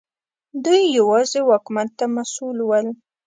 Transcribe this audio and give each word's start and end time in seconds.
دوی 0.63 0.81
یوازې 0.97 1.39
واکمن 1.49 1.87
ته 1.97 2.05
مسوول 2.15 2.57
ول. 2.63 2.87